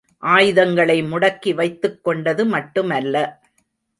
ஆயுதங்களை 0.17 1.03
முடக்கி 1.03 1.53
வைத்துக் 1.53 2.03
கொண்டது 2.03 2.45
மட்டுமல்ல. 2.45 3.15